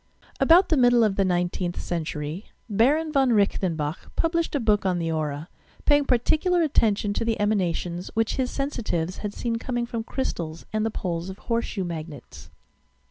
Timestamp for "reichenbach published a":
3.33-4.59